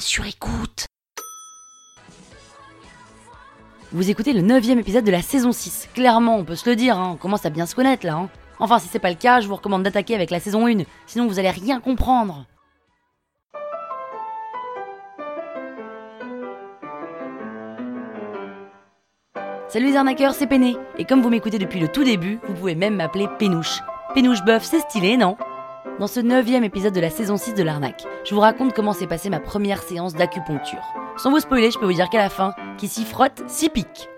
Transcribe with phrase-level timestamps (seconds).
[0.00, 0.86] sur écoute.
[3.92, 5.90] Vous écoutez le 9 épisode de la saison 6.
[5.94, 8.14] Clairement, on peut se le dire, hein, on commence à bien se connaître là.
[8.14, 8.28] Hein.
[8.58, 11.26] Enfin, si c'est pas le cas, je vous recommande d'attaquer avec la saison 1, sinon
[11.26, 12.46] vous allez rien comprendre.
[19.68, 20.76] Salut les arnaqueurs, c'est Péné.
[20.96, 23.80] Et comme vous m'écoutez depuis le tout début, vous pouvez même m'appeler Pénouche.
[24.14, 25.36] Pénouche Boeuf, c'est stylé, non?
[25.98, 29.06] Dans ce neuvième épisode de la saison 6 de l'arnaque, je vous raconte comment s'est
[29.06, 30.82] passée ma première séance d'acupuncture.
[31.16, 34.10] Sans vous spoiler, je peux vous dire qu'à la fin, qui s'y frotte, s'y pique.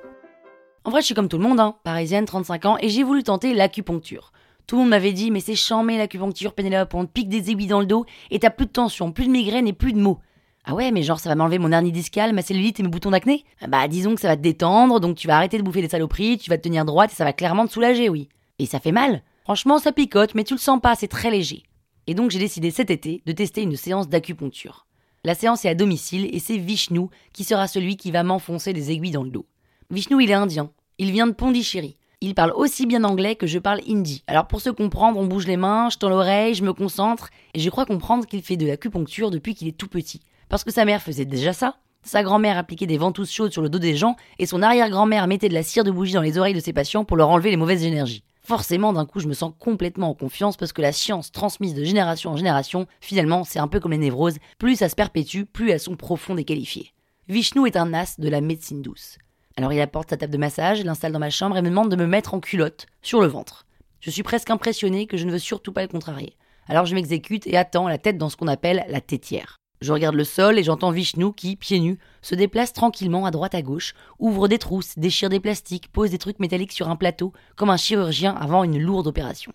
[0.82, 3.22] En vrai, je suis comme tout le monde, hein, parisienne, 35 ans, et j'ai voulu
[3.22, 4.32] tenter l'acupuncture.
[4.66, 7.68] Tout le monde m'avait dit, mais c'est chambé l'acupuncture, Pénélope, on te pique des aiguilles
[7.68, 10.18] dans le dos, et t'as plus de tension, plus de migraine et plus de maux.
[10.64, 13.12] Ah ouais, mais genre ça va m'enlever mon hernie discale, ma cellulite et mes boutons
[13.12, 13.44] d'acné?
[13.68, 16.38] Bah disons que ça va te détendre, donc tu vas arrêter de bouffer des saloperies,
[16.38, 18.28] tu vas te tenir droite et ça va clairement te soulager, oui.
[18.58, 19.22] Et ça fait mal.
[19.44, 21.62] Franchement, ça picote, mais tu le sens pas, c'est très léger.
[22.08, 24.86] Et donc j'ai décidé cet été de tester une séance d'acupuncture.
[25.24, 28.90] La séance est à domicile et c'est Vishnu qui sera celui qui va m'enfoncer des
[28.90, 29.44] aiguilles dans le dos.
[29.90, 30.70] Vishnu, il est indien.
[30.96, 31.98] Il vient de Pondichéry.
[32.22, 34.24] Il parle aussi bien anglais que je parle hindi.
[34.26, 37.60] Alors pour se comprendre, on bouge les mains, je tends l'oreille, je me concentre, et
[37.60, 40.22] je crois comprendre qu'il fait de l'acupuncture depuis qu'il est tout petit.
[40.48, 41.76] Parce que sa mère faisait déjà ça.
[42.04, 45.50] Sa grand-mère appliquait des ventouses chaudes sur le dos des gens et son arrière-grand-mère mettait
[45.50, 47.58] de la cire de bougie dans les oreilles de ses patients pour leur enlever les
[47.58, 48.24] mauvaises énergies.
[48.48, 51.84] Forcément, d'un coup, je me sens complètement en confiance parce que la science transmise de
[51.84, 55.68] génération en génération, finalement, c'est un peu comme les névroses, plus ça se perpétue, plus
[55.68, 56.94] elles sont profondes et qualifiées.
[57.28, 59.18] Vishnu est un as de la médecine douce.
[59.58, 61.96] Alors il apporte sa table de massage, l'installe dans ma chambre et me demande de
[61.96, 63.66] me mettre en culotte, sur le ventre.
[64.00, 66.34] Je suis presque impressionné que je ne veux surtout pas le contrarier.
[66.68, 69.58] Alors je m'exécute et attends la tête dans ce qu'on appelle la tétière.
[69.80, 73.54] Je regarde le sol et j'entends Vishnu qui, pieds nus, se déplace tranquillement à droite
[73.54, 77.32] à gauche, ouvre des trousses, déchire des plastiques, pose des trucs métalliques sur un plateau,
[77.54, 79.52] comme un chirurgien avant une lourde opération.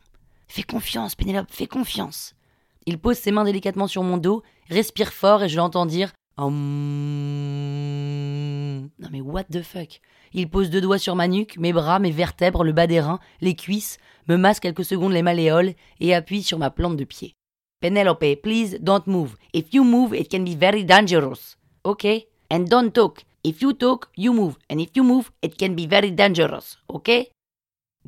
[0.47, 2.35] Fais confiance, Pénélope, fais confiance.
[2.85, 6.49] Il pose ses mains délicatement sur mon dos, respire fort et je l'entends dire Non
[9.11, 9.99] mais what the fuck
[10.33, 13.19] Il pose deux doigts sur ma nuque, mes bras, mes vertèbres, le bas des reins,
[13.41, 13.97] les cuisses,
[14.27, 17.35] me masse quelques secondes les malléoles et appuie sur ma plante de pied.
[17.83, 19.35] Penelope, please don't move.
[19.51, 21.57] If you move, it can be very dangerous.
[21.83, 22.27] Okay?
[22.49, 23.23] And don't talk.
[23.43, 24.57] If you talk, you move.
[24.69, 26.77] And if you move, it can be very dangerous.
[26.89, 27.29] Okay?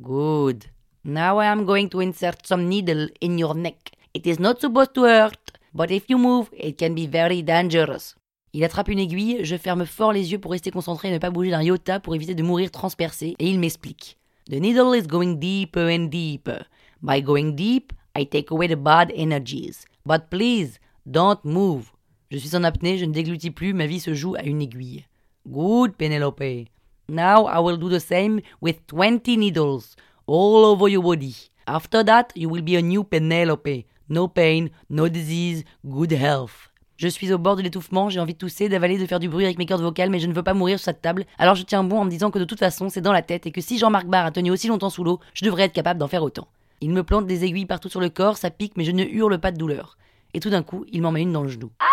[0.02, 0.68] Good.
[1.04, 3.92] Now I am going to insert some needle in your neck.
[4.14, 8.16] It is not supposed to hurt, but if you move, it can be very dangerous.
[8.54, 11.32] Il attrape une aiguille, je ferme fort les yeux pour rester concentré et ne pas
[11.32, 14.18] bouger d'un iota pour éviter de mourir transpercé, et il m'explique.
[14.50, 16.64] The needle is going deeper and deeper.
[17.02, 19.86] By going deep, I take away the bad energies.
[20.06, 21.92] But please, don't move.
[22.32, 25.06] Je suis en apnée, je ne déglutis plus, ma vie se joue à une aiguille.
[25.48, 26.68] Good, Penelope.
[27.08, 29.96] Now I will do the same with 20 needles
[30.28, 31.36] all over your body.
[31.68, 33.86] After that, you will be a new Penelope.
[34.10, 36.72] No pain, no disease, good health.
[36.98, 39.44] Je suis au bord de l'étouffement, j'ai envie de tousser, d'avaler, de faire du bruit
[39.44, 41.26] avec mes cordes vocales, mais je ne veux pas mourir sur cette table.
[41.38, 43.46] Alors je tiens bon en me disant que de toute façon, c'est dans la tête
[43.46, 46.00] et que si Jean-Marc Barr a tenu aussi longtemps sous l'eau, je devrais être capable
[46.00, 46.48] d'en faire autant.
[46.82, 49.40] Il me plante des aiguilles partout sur le corps, ça pique, mais je ne hurle
[49.40, 49.98] pas de douleur.
[50.34, 51.72] Et tout d'un coup, il m'en met une dans le genou.
[51.80, 51.86] Ah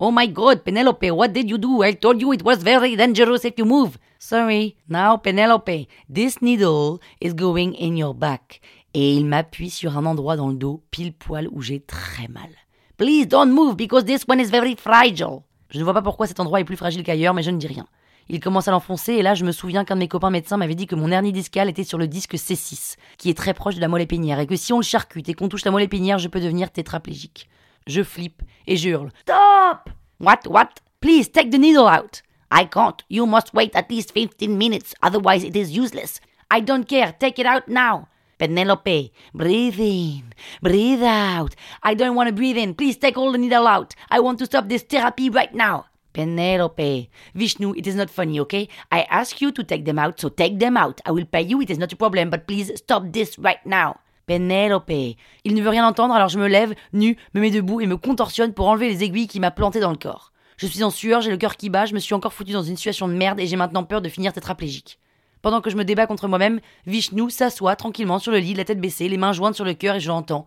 [0.00, 1.84] oh my god, Penelope, what did you do?
[1.84, 3.98] I told you it was very dangerous if you move.
[4.18, 4.76] Sorry.
[4.88, 8.60] Now, Penelope, this needle is going in your back.
[8.94, 12.50] Et il m'appuie sur un endroit dans le dos, pile poil où j'ai très mal.
[12.96, 15.42] Please don't move because this one is very fragile.
[15.70, 17.66] Je ne vois pas pourquoi cet endroit est plus fragile qu'ailleurs, mais je ne dis
[17.66, 17.86] rien.
[18.28, 20.74] Il commence à l'enfoncer et là je me souviens qu'un de mes copains médecins m'avait
[20.74, 23.80] dit que mon hernie discale était sur le disque C6, qui est très proche de
[23.80, 26.18] la moelle épinière, et que si on le charcute et qu'on touche la moelle épinière,
[26.18, 27.48] je peux devenir tétraplégique.
[27.86, 29.10] Je flippe et je hurle.
[29.22, 29.90] Stop!
[30.20, 30.68] What, what?
[31.00, 32.22] Please take the needle out.
[32.50, 33.02] I can't.
[33.08, 36.20] You must wait at least 15 minutes, otherwise it is useless.
[36.50, 37.12] I don't care.
[37.18, 38.08] Take it out now.
[38.38, 41.54] Penelope, breathe in, breathe out.
[41.82, 42.74] I don't want to breathe in.
[42.74, 43.94] Please take all the needle out.
[44.10, 45.86] I want to stop this therapy right now.
[46.12, 47.08] Penelope.
[47.34, 48.68] Vishnu, it is not funny, okay?
[48.90, 51.00] I ask you to take them out, so take them out.
[51.06, 53.96] I will pay you, it is not a problem, but please stop this right now.
[54.26, 55.16] Penelope.
[55.44, 57.96] Il ne veut rien entendre, alors je me lève, nu, me mets debout et me
[57.96, 60.32] contorsionne pour enlever les aiguilles qui m'a planté dans le corps.
[60.56, 62.62] Je suis en sueur, j'ai le cœur qui bat, je me suis encore foutu dans
[62.62, 64.98] une situation de merde et j'ai maintenant peur de finir tétraplégique.
[65.42, 68.80] Pendant que je me débat contre moi-même, Vishnu s'assoit tranquillement sur le lit, la tête
[68.80, 70.46] baissée, les mains jointes sur le cœur et je l'entends.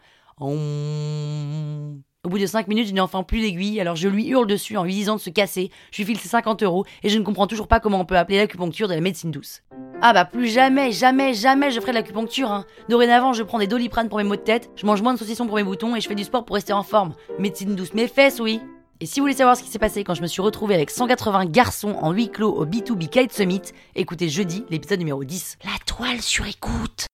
[2.25, 4.77] Au bout de 5 minutes, je n'ai enfin plus l'aiguille, alors je lui hurle dessus
[4.77, 5.69] en lui disant de se casser.
[5.91, 8.17] Je lui file ses 50 euros et je ne comprends toujours pas comment on peut
[8.17, 9.61] appeler l'acupuncture de la médecine douce.
[10.01, 12.51] Ah bah plus jamais, jamais, jamais je ferai de l'acupuncture.
[12.51, 12.65] Hein.
[12.89, 15.45] Dorénavant, je prends des doliprane pour mes maux de tête, je mange moins de saucissons
[15.45, 17.13] pour mes boutons et je fais du sport pour rester en forme.
[17.37, 18.59] Médecine douce, mes fesses, oui.
[19.01, 20.89] Et si vous voulez savoir ce qui s'est passé quand je me suis retrouvé avec
[20.89, 23.61] 180 garçons en huis clos au B2B Kite Summit,
[23.93, 25.59] écoutez jeudi l'épisode numéro 10.
[25.63, 27.05] La toile sur écoute